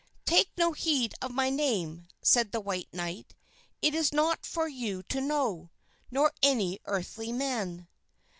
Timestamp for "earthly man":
6.85-7.87